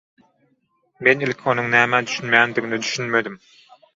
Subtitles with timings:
[1.07, 3.37] Men ilki onuň nämä düşünmeýändigine düşünmedim.